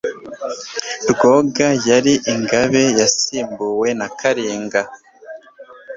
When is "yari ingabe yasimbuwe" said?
1.89-3.87